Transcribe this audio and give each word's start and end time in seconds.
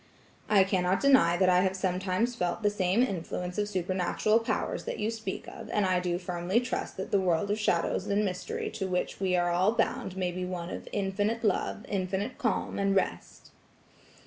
"I 0.49 0.63
cannot 0.63 0.99
deny 0.99 1.37
that 1.37 1.47
I 1.47 1.61
have 1.61 1.75
sometimes 1.75 2.33
felt 2.33 2.63
the 2.63 2.71
same 2.71 3.03
influence 3.03 3.59
of 3.59 3.69
supernatural 3.69 4.39
powers 4.39 4.85
that 4.85 4.97
you 4.97 5.11
speak 5.11 5.45
of, 5.47 5.69
and 5.69 5.85
I 5.85 5.99
do 5.99 6.17
firmly 6.17 6.59
trust 6.59 6.97
that 6.97 7.11
the 7.11 7.19
world 7.21 7.51
of 7.51 7.59
shadows 7.59 8.07
and 8.07 8.25
mystery 8.25 8.71
to 8.71 8.87
which 8.87 9.19
we 9.19 9.35
are 9.35 9.51
all 9.51 9.73
bound 9.73 10.17
may 10.17 10.31
be 10.31 10.43
one 10.43 10.71
of 10.71 10.87
infinite 10.91 11.43
love, 11.43 11.85
infinite 11.87 12.39
calm 12.39 12.79
and 12.79 12.95
rest." 12.95 13.51